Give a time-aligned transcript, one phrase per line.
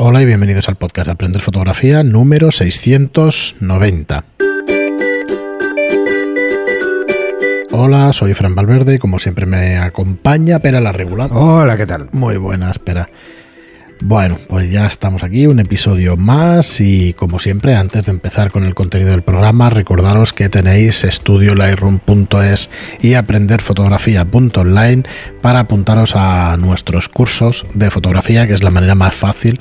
[0.00, 4.24] Hola y bienvenidos al podcast de Aprender Fotografía número 690.
[7.72, 11.30] Hola, soy Fran Valverde y como siempre me acompaña Pera la Regular.
[11.32, 12.10] Hola, ¿qué tal?
[12.12, 13.08] Muy buenas, Pera.
[14.00, 18.64] Bueno, pues ya estamos aquí, un episodio más y como siempre, antes de empezar con
[18.64, 25.02] el contenido del programa, recordaros que tenéis estudiolightroom.es y aprenderfotografía.online
[25.42, 29.58] para apuntaros a nuestros cursos de fotografía, que es la manera más fácil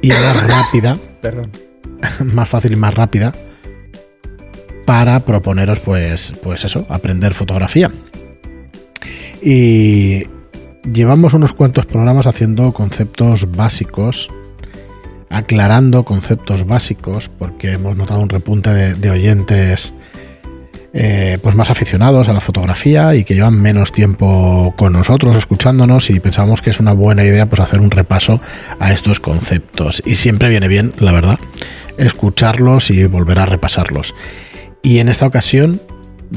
[0.00, 1.50] y más rápida, Perdón.
[2.32, 3.32] más fácil y más rápida
[4.86, 7.90] para proponeros pues pues eso, aprender fotografía.
[9.42, 10.24] Y
[10.84, 14.30] llevamos unos cuantos programas haciendo conceptos básicos,
[15.30, 19.94] aclarando conceptos básicos, porque hemos notado un repunte de, oyentes
[20.92, 26.10] eh, pues más aficionados a la fotografía y que llevan menos tiempo con nosotros escuchándonos
[26.10, 28.40] y pensamos que es una buena idea pues hacer un repaso
[28.78, 30.02] a estos conceptos.
[30.04, 31.38] Y siempre viene bien la verdad
[31.96, 34.14] escucharlos y volver a repasarlos.
[34.82, 35.80] Y en esta ocasión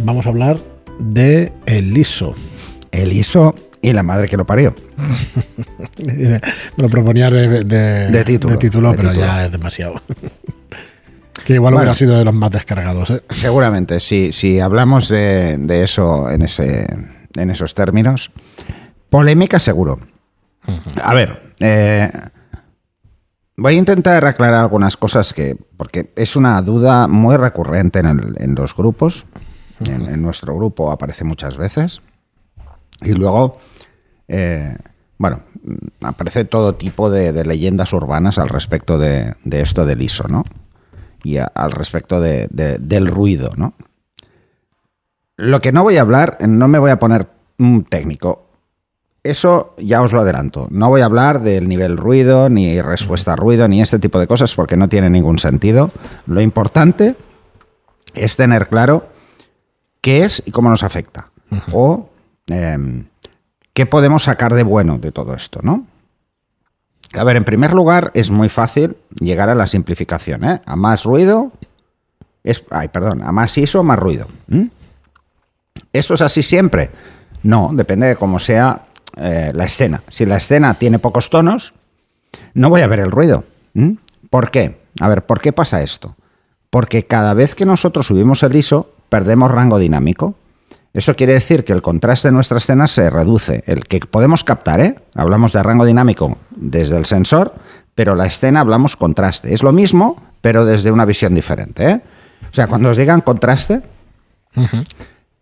[0.03, 0.59] vamos a hablar
[1.00, 2.36] de el ISO.
[2.92, 3.55] El ISO
[3.89, 4.73] y la madre que lo parió.
[6.03, 6.39] me
[6.78, 9.25] lo proponía de, de- De título, de título, pero título.
[9.25, 10.02] ya es demasiado
[11.45, 11.83] que igual Bueno.
[11.83, 13.22] hubiera sido de los más descargados ¿eh?
[13.30, 16.88] Seguramente, si, si hablamos de, de eso en, ese,
[17.36, 18.31] en esos términos,
[19.09, 19.99] polémica seguro.
[21.03, 22.09] A ver, eh,
[23.58, 28.36] voy a intentar aclarar algunas cosas que, porque es una duda muy recurrente en, el-
[28.39, 29.25] en los grupos.
[29.86, 32.02] En, en nuestro grupo aparece muchas veces.
[33.02, 33.59] Y luego,
[34.28, 34.76] eh,
[35.18, 35.42] bueno,
[36.02, 40.44] aparece todo tipo de, de leyendas urbanas al respecto de, de esto del ISO, ¿no?
[41.23, 43.73] Y a- al respecto de- de- del ruido, ¿no?
[45.38, 47.28] Lo que no voy a hablar, no me voy a poner
[47.59, 48.48] un técnico.
[49.23, 50.67] Eso ya os lo adelanto.
[50.70, 54.28] No voy a hablar del nivel ruido, ni respuesta a ruido, ni este tipo de
[54.28, 55.92] cosas, porque no tiene ningún sentido.
[56.28, 57.16] Lo importante
[58.14, 59.10] es tener claro
[60.02, 61.30] qué es y cómo nos afecta.
[61.73, 62.10] O
[62.48, 63.05] em,
[63.75, 65.86] qué podemos sacar de bueno de todo esto, ¿no?
[67.13, 70.61] A ver, en primer lugar, es muy fácil llegar a la simplificación, ¿eh?
[70.65, 71.52] A más ruido,
[72.43, 74.27] es, ay, perdón, a más ISO, más ruido.
[74.49, 74.69] ¿m?
[75.93, 76.89] ¿Esto es así siempre?
[77.43, 78.86] No, depende de cómo sea
[79.17, 80.03] eh, la escena.
[80.07, 81.73] Si la escena tiene pocos tonos,
[82.53, 83.43] no voy a ver el ruido.
[84.30, 84.80] ¿Por qué?
[85.02, 86.15] A ver, ¿por qué pasa esto?
[86.69, 90.36] Porque cada vez que nosotros subimos el ISO, perdemos rango dinámico.
[90.95, 93.66] Esto quiere decir que el contraste de nuestra escena se reduce.
[93.67, 94.95] El que podemos captar, ¿eh?
[95.14, 97.54] Hablamos de rango dinámico desde el sensor,
[97.95, 99.54] pero la escena hablamos contraste.
[99.54, 102.02] Es lo mismo, pero desde una visión diferente, ¿eh?
[102.50, 103.82] O sea, cuando os digan contraste,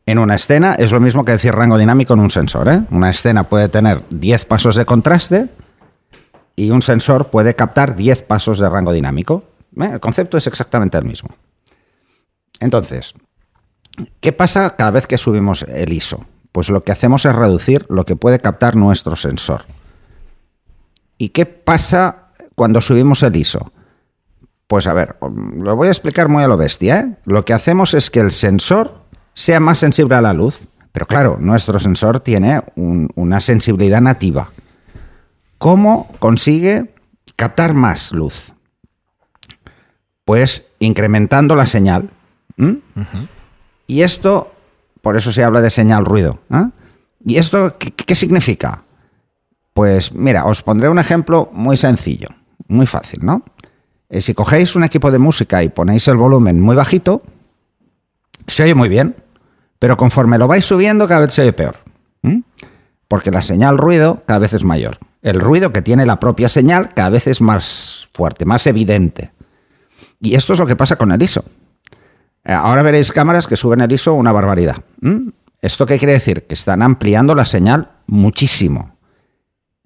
[0.08, 2.82] en una escena es lo mismo que decir rango dinámico en un sensor, ¿eh?
[2.90, 5.50] Una escena puede tener 10 pasos de contraste
[6.56, 9.44] y un sensor puede captar 10 pasos de rango dinámico.
[9.80, 9.92] ¿eh?
[9.94, 11.30] El concepto es exactamente el mismo.
[12.60, 13.14] Entonces,
[14.20, 16.26] ¿Qué pasa cada vez que subimos el ISO?
[16.52, 19.66] Pues lo que hacemos es reducir lo que puede captar nuestro sensor.
[21.18, 23.72] ¿Y qué pasa cuando subimos el ISO?
[24.68, 27.00] Pues a ver, lo voy a explicar muy a lo bestia.
[27.00, 27.16] ¿eh?
[27.26, 29.02] Lo que hacemos es que el sensor
[29.34, 30.62] sea más sensible a la luz.
[30.92, 34.52] Pero claro, nuestro sensor tiene un- una sensibilidad nativa.
[35.58, 36.94] ¿Cómo consigue
[37.36, 38.54] captar más luz?
[40.26, 42.12] Pues incrementando la señal.
[43.94, 44.52] Y esto,
[45.04, 46.40] por eso se habla de señal ruido.
[46.52, 46.66] ¿eh?
[47.24, 48.82] ¿Y esto qué, significa?
[49.76, 52.30] Pues mira, os pondré un ejemplo muy sencillo,
[52.68, 53.44] muy fácil, ¿no?
[54.10, 57.22] Eh, si cogéis un equipo de música y ponéis el volumen muy bajito,
[58.48, 59.16] se oye muy bien,
[59.78, 61.78] pero conforme lo vais subiendo cada vez se oye peor.
[63.08, 64.98] Porque la señal ruido cada vez es mayor.
[65.22, 69.34] El ruido que tiene la propia señal cada vez es más fuerte, más evidente.
[70.20, 71.46] Y esto es lo que pasa con el ISO.
[72.46, 74.78] Eh, Ahora veréis cámaras que suben el ISO una barbaridad.
[75.02, 75.32] ¿m?
[75.62, 76.44] ¿Esto qué quiere decir?
[76.44, 78.96] Que están ampliando la señal muchísimo.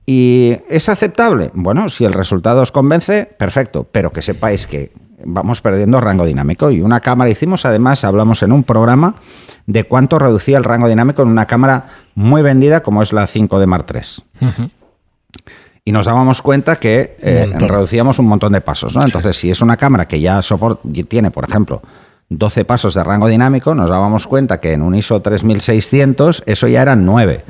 [0.06, 1.51] ¿Y es aceptable?
[1.53, 4.92] Bueno, si el resultado os convence, perfecto, pero que sepáis que
[5.25, 6.71] vamos perdiendo rango dinámico.
[6.71, 9.15] Y una cámara hicimos, además, hablamos en un programa
[9.65, 13.60] de cuánto reducía el rango dinámico en una cámara muy vendida como es la 5
[13.60, 14.71] de Mark III.
[15.83, 18.95] Y nos dábamos cuenta que eh, Un reducíamos un montón de pasos.
[18.95, 19.03] ¿no?
[19.03, 21.81] Entonces, si es una cámara que ya sopor- tiene, por ejemplo,
[22.29, 26.81] 12 pasos de rango dinámico, nos dábamos cuenta que en un ISO 3600 eso ya
[26.81, 27.45] eran 9.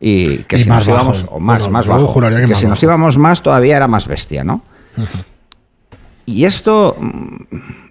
[0.00, 1.04] Y que Y si más nos bajo.
[1.10, 2.14] íbamos, o más, Bueno, más bajo.
[2.20, 4.62] que que más si nos íbamos más todavía era más bestia, ¿no?
[6.26, 7.36] Y esto mm,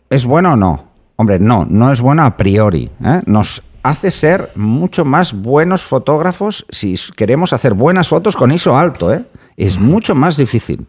[0.09, 0.85] es bueno o no?
[1.15, 2.91] Hombre, no, no es bueno a priori.
[3.03, 3.21] ¿eh?
[3.25, 9.11] Nos hace ser mucho más buenos fotógrafos si queremos hacer buenas fotos con ISO alto.
[9.13, 9.25] ¿eh?
[9.57, 10.85] Es mucho más difícil.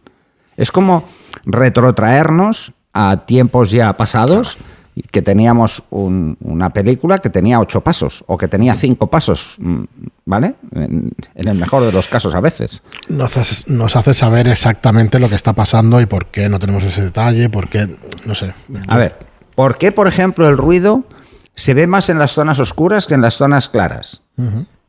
[0.56, 1.04] Es como
[1.46, 4.58] retrotraernos a tiempos ya pasados,
[5.10, 9.82] que teníamos un- una película que tenía ocho pasos o que tenía cinco pasos, mm,
[10.26, 10.54] ¿vale?
[10.74, 12.82] En, en el mejor de los casos a veces.
[13.08, 16.84] Nos hace, nos hace saber exactamente lo que está pasando y por qué no tenemos
[16.84, 18.52] ese detalle, por qué, no sé.
[18.88, 19.16] A ver,
[19.54, 21.04] ¿por qué, por ejemplo, el ruido
[21.54, 24.22] se ve más en las zonas oscuras que en las zonas claras?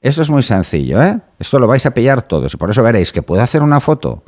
[0.02, 1.20] Esto es muy sencillo, ¿eh?
[1.40, 4.24] Esto lo vais a pillar todos y por eso veréis que puedo hacer una foto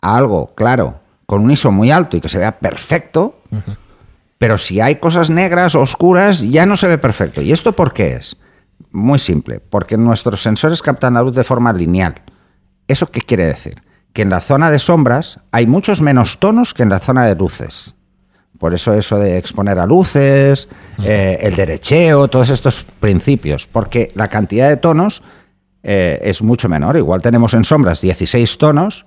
[0.00, 3.40] a algo claro, con un ISO muy alto y que se vea perfecto,
[4.42, 7.40] pero si hay cosas negras oscuras ya no se ve perfecto.
[7.40, 8.36] ¿Y esto por qué es?
[8.90, 12.22] Muy simple, porque nuestros sensores captan la luz de forma lineal.
[12.88, 13.80] ¿Eso qué quiere decir?
[14.12, 17.36] Que en la zona de sombras hay muchos menos tonos que en la zona de
[17.36, 17.94] luces.
[18.58, 20.68] Por eso eso de exponer a luces,
[21.04, 25.22] eh, el derecheo, todos estos principios, porque la cantidad de tonos
[25.84, 26.96] eh, es mucho menor.
[26.96, 29.06] Igual tenemos en sombras 16 tonos.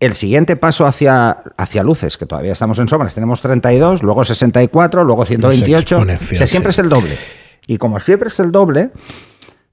[0.00, 5.02] El siguiente paso hacia, hacia luces, que todavía estamos en sombras, tenemos 32, luego 64,
[5.02, 5.96] luego 128.
[5.96, 7.18] O exponencial, sea, siempre es el doble.
[7.66, 8.92] Y como siempre es el doble,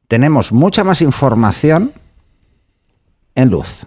[0.07, 1.94] tenemos mucha más información
[3.36, 3.86] en luz.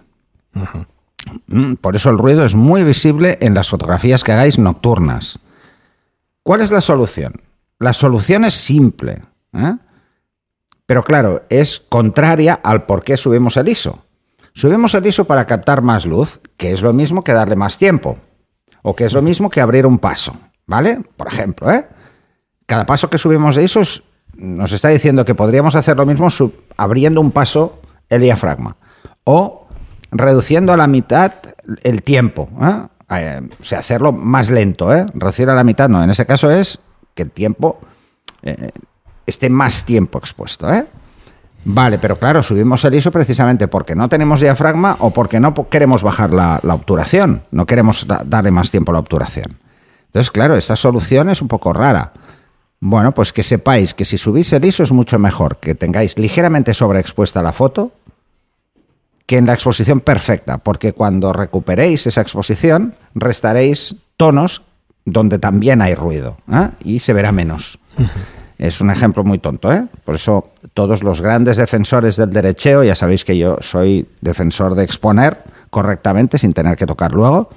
[1.47, 5.39] Mm, Por eso el ruido es muy visible en las fotografías que hagáis nocturnas.
[6.43, 7.33] ¿Cuál es la solución?
[7.79, 9.21] La solución es simple,
[9.53, 9.75] ¿eh?
[10.85, 14.05] pero claro, es contraria al por qué subimos el ISO.
[14.59, 18.17] Subimos el ISO para captar más luz, que es lo mismo que darle más tiempo,
[18.81, 20.35] o que es lo mismo que abrir un paso,
[20.65, 21.01] ¿vale?
[21.15, 21.87] Por ejemplo, ¿eh?
[22.65, 23.79] Cada paso que subimos de ISO
[24.35, 26.27] nos está diciendo que podríamos hacer lo mismo
[26.75, 27.79] abriendo un paso
[28.09, 28.75] el diafragma
[29.23, 29.69] o
[30.11, 31.35] reduciendo a la mitad
[31.83, 32.49] el tiempo.
[32.61, 32.81] ¿eh?
[33.11, 34.93] Eh, o sea, hacerlo más lento.
[34.93, 35.05] ¿eh?
[35.13, 36.03] Reducir a la mitad no.
[36.03, 36.81] En ese caso es
[37.15, 37.79] que el tiempo
[38.41, 38.71] eh,
[39.25, 40.69] esté más tiempo expuesto.
[40.69, 40.85] ¿eh?
[41.65, 46.01] Vale, pero claro, subimos el ISO precisamente porque no tenemos diafragma o porque no queremos
[46.03, 49.57] bajar la, obturación, no queremos da- darle más tiempo a la obturación.
[50.07, 52.13] Entonces, claro, esta solución es un poco rara.
[52.79, 56.73] Bueno, pues que sepáis que si subís el ISO es mucho mejor que tengáis ligeramente
[56.73, 57.91] sobreexpuesta la foto
[59.25, 64.63] que en la exposición perfecta, porque cuando recuperéis esa exposición restaréis tonos
[65.05, 66.69] donde también hay ruido ¿eh?
[66.83, 67.77] y se verá menos.
[68.59, 69.87] Es un ejemplo muy tonto, ¿eh?
[70.03, 74.83] Por eso todos los grandes defensores del derecheo, ya sabéis que yo soy defensor de
[74.83, 75.37] exponer
[75.69, 77.49] correctamente sin tener que tocar luego,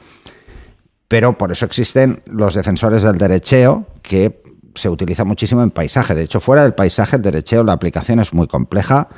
[1.08, 4.43] pero por eso existen los defensores del derecheo que
[4.76, 6.14] se utiliza muchísimo en paisaje.
[6.14, 9.08] De hecho, fuera del paisaje, el derecheo, la aplicación es muy compleja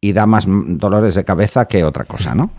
[0.00, 2.50] y da más dolores de cabeza que otra cosa, ¿no?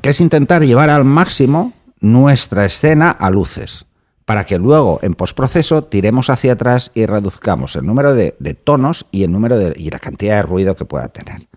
[0.00, 3.86] Que es intentar llevar al máximo nuestra escena a luces,
[4.28, 8.32] para que luego en postproceso tiremos hacia atrás y reduzcamos el número de,
[8.62, 11.48] tonos y el número de, y la cantidad de ruido que pueda tener.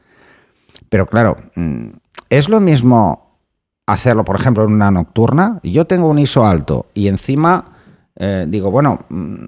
[0.87, 1.87] Pero claro, mm,
[2.29, 3.41] es lo mismo
[3.87, 5.59] hacerlo, por ejemplo, en una nocturna.
[5.63, 7.73] Yo tengo un ISO alto y encima
[8.15, 9.47] eh, digo, bueno, mm,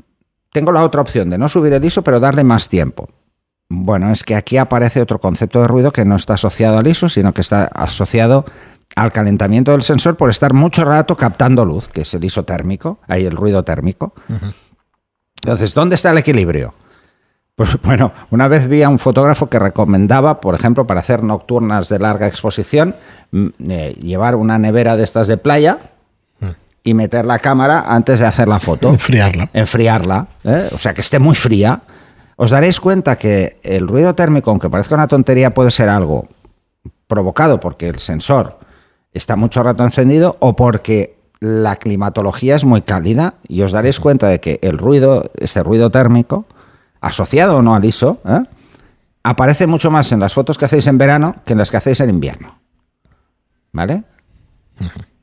[0.51, 3.07] tengo la otra opción de no subir el ISO, pero darle más tiempo.
[3.69, 7.07] Bueno, es que aquí aparece otro concepto de ruido que no está asociado al ISO,
[7.07, 8.43] sino que está asociado
[8.95, 12.99] al calentamiento del sensor por estar mucho rato captando luz, que es el ISO térmico,
[13.07, 14.13] ahí el ruido térmico.
[15.43, 16.73] Entonces, ¿dónde está el equilibrio?
[17.55, 21.89] Pues bueno, una vez vi a un fotógrafo que recomendaba, por ejemplo, para hacer nocturnas
[21.89, 22.95] de larga exposición,
[23.31, 25.77] mm, eh, llevar una nevera de estas de playa
[26.85, 29.49] y meter la cámara antes de hacer la foto Enfriarla.
[29.53, 30.69] enfriarla, ¿eh?
[30.73, 31.81] o sea, que esté muy fría,
[32.35, 36.27] os daréis cuenta que el ruido térmico, aunque parezca una tontería, puede ser algo
[37.07, 38.59] provocado porque el sensor
[39.13, 44.27] está mucho rato encendido o porque la climatología es muy cálida y os daréis cuenta
[44.27, 46.45] de que el ruido, ese ruido térmico,
[47.01, 48.43] asociado o no al ISO, ¿eh?
[49.23, 51.99] aparece mucho más en las fotos que hacéis en verano que en las que hacéis
[51.99, 52.59] en invierno.
[53.73, 54.03] ¿Vale?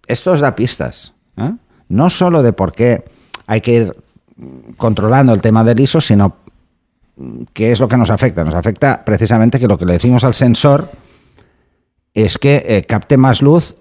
[0.07, 1.15] Esto os da pistas.
[1.37, 1.53] ¿eh?
[1.89, 3.05] No solo de por qué
[3.47, 3.97] hay que ir
[4.77, 6.37] controlando el tema del ISO, sino
[7.53, 8.45] qué es lo que nos afecta.
[8.45, 10.91] Nos afecta precisamente que lo que le decimos al sensor
[12.15, 13.75] es que eh, capte más luz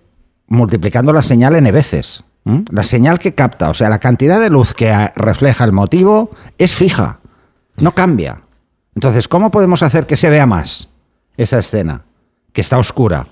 [0.48, 2.24] multiplicando la señal n veces.
[2.71, 6.31] La señal que capta, o sea, la cantidad de luz que ah, refleja el motivo
[6.57, 7.19] es fija,
[7.75, 8.41] no cambia.
[8.95, 10.89] Entonces, ¿cómo podemos hacer que se vea más
[11.38, 12.05] esa escena
[12.51, 13.27] que está oscura?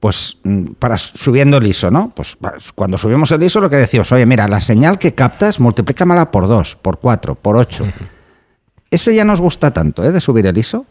[0.00, 2.12] Pues mm, para subiendo el ISO, ¿no?
[2.14, 2.36] Pues
[2.74, 6.48] cuando subimos el ISO lo que decimos, oye, mira, la señal que captas, multiplícamela por
[6.48, 7.84] 2, por 4, por 8.
[8.90, 10.10] Eso ya nos gusta tanto, ¿eh?
[10.10, 10.84] De subir el ISO.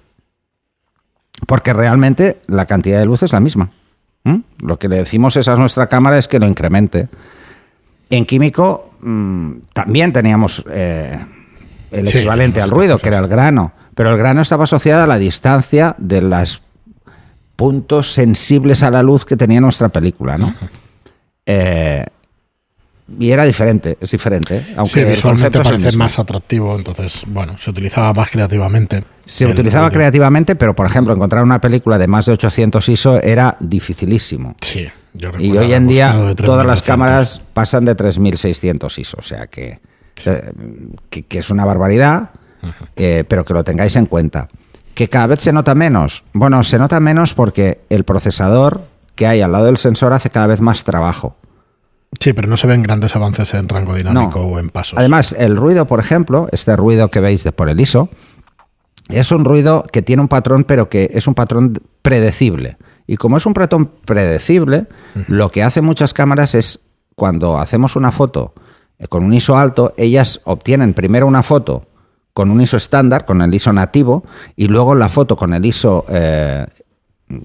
[1.45, 3.71] Porque realmente la cantidad de luz es la misma.
[4.59, 7.07] Lo que le decimos es a nuestra cámara es que lo incremente.
[8.09, 11.17] En químico mm, también teníamos eh,
[11.91, 13.71] el Sí, equivalente al ruido, que era el grano.
[13.95, 16.61] Pero el grano estaba asociado a la distancia de los
[17.55, 20.53] puntos sensibles a la luz que tenía nuestra película, ¿no?
[21.45, 22.05] Eh,
[23.19, 24.57] y era diferente, es diferente.
[24.57, 24.73] ¿eh?
[24.75, 29.03] Aunque sí, visualmente parece más atractivo, entonces, bueno, se utilizaba más creativamente.
[29.27, 33.21] Se El utilizaba creativamente, pero por ejemplo, encontrar una película de más de 800 ISO
[33.21, 34.55] era dificilísimo.
[34.61, 36.81] Sí, yo Y recuerdo hoy en día todas las 3200.
[36.83, 39.79] cámaras pasan de 3600 ISO, o sea que,
[40.25, 40.51] eh,
[41.09, 42.29] que, que es una barbaridad,
[42.95, 44.47] eh, pero que lo tengáis en cuenta.
[44.93, 46.23] Que cada vez se nota menos.
[46.33, 50.47] Bueno, se nota menos porque el procesador que hay al lado del sensor hace cada
[50.47, 51.35] vez más trabajo.
[52.19, 54.45] Sí, pero no se ven grandes avances en rango dinámico No.
[54.45, 54.97] o en pasos.
[54.97, 58.09] Además, el ruido, por ejemplo, este ruido que veis de por el ISO,
[59.09, 62.77] es un ruido que tiene un patrón, pero que es un patrón predecible.
[63.07, 64.87] Y como es un patrón predecible,
[65.27, 66.81] lo que hacen muchas cámaras es,
[67.15, 68.53] cuando hacemos una foto
[68.99, 71.85] eh, con un ISO alto, ellas obtienen primero una foto
[72.33, 74.23] con un ISO estándar, con el ISO nativo,
[74.55, 76.67] y luego la foto con el ISO, eh,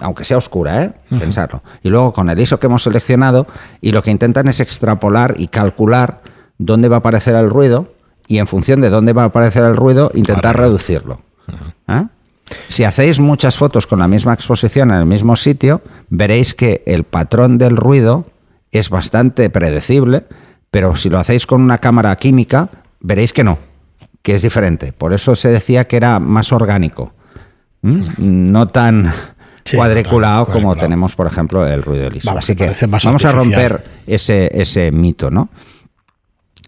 [0.01, 0.93] aunque sea oscura, ¿eh?
[1.19, 3.47] pensarlo, y luego con el ISO que hemos seleccionado,
[3.81, 6.21] y lo que intentan es extrapolar y calcular
[6.59, 7.95] dónde va a aparecer el ruido,
[8.29, 10.69] y en función de dónde va a aparecer el ruido, intentar Claro.
[10.69, 11.21] reducirlo.
[11.89, 12.05] ¿Eh?
[12.69, 17.05] Si hacéis muchas fotos con la misma exposición en el mismo sitio, veréis que el
[17.05, 18.27] patrón del ruido
[18.73, 20.25] es bastante predecible,
[20.71, 22.69] pero si lo hacéis con una cámara química,
[23.01, 23.59] veréis que no,
[24.23, 24.93] que es diferente.
[24.93, 27.15] Por eso se decía que era más orgánico,
[27.83, 29.13] no tan
[29.65, 30.89] Sí, cuadriculado no tan como cuadriculado.
[30.89, 32.31] tenemos, por ejemplo, el ruido del ISO.
[32.31, 35.49] Vamos, Así que vamos a romper ese, ese mito, ¿no?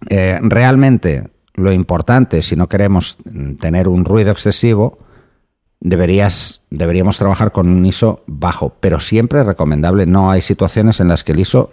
[0.09, 3.17] Eh, realmente lo importante, si no queremos
[3.61, 4.99] tener un ruido excesivo,
[5.81, 10.07] deberías, deberíamos trabajar con un ISO bajo, pero siempre recomendable.
[10.07, 11.71] No hay situaciones en las que el ISO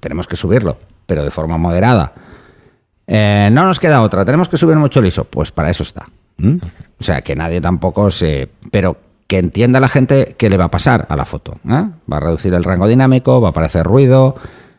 [0.00, 2.12] tenemos que subirlo, pero de forma moderada.
[3.06, 6.06] Eh, no nos queda otra, tenemos que subir mucho el ISO, pues para eso está.
[6.38, 8.50] O sea, que nadie tampoco se...
[8.70, 11.58] Pero que entienda la gente qué le va a pasar a la foto.
[11.68, 11.88] ¿eh?
[12.10, 14.36] Va a reducir el rango dinámico, va a aparecer ruido,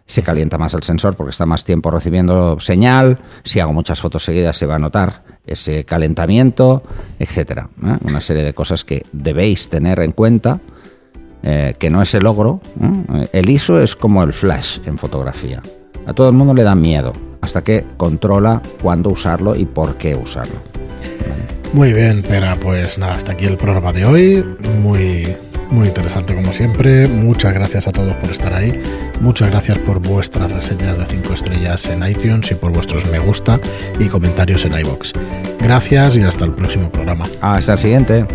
[0.08, 4.24] se calienta más el sensor porque está más tiempo recibiendo señal, si hago muchas fotos
[4.24, 6.84] seguidas se va a notar ese calentamiento,
[7.20, 7.70] etcétera.
[7.84, 7.98] ¿eh?
[8.04, 10.60] Una serie de cosas que debéis tener en cuenta,
[11.44, 12.60] eh, que no es el logro.
[12.82, 13.28] ¿eh?
[13.34, 15.62] El ISO es como el flash en fotografía.
[16.06, 17.12] A todo el mundo le da miedo,
[17.42, 20.56] hasta que controla cuándo usarlo y por qué usarlo.
[21.74, 24.46] Muy bien, Pera, pues nada, hasta aquí el programa de hoy.
[24.82, 25.36] Muy,
[25.70, 27.08] muy interesante como siempre.
[27.08, 28.82] Muchas gracias a todos por estar ahí.
[29.22, 33.60] Muchas gracias por vuestras reseñas de 5 estrellas en iTunes y por vuestros me gusta
[34.00, 35.14] y comentarios en iBox.
[35.60, 37.26] Gracias y hasta el próximo programa.
[37.42, 38.26] Hasta el siguiente.